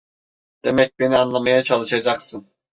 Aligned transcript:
Demek 0.63 0.99
beni 0.99 1.17
anlamaya 1.17 1.63
çalışacaksın? 1.63 2.47